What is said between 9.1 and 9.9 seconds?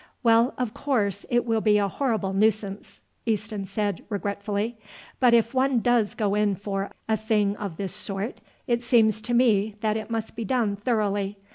to me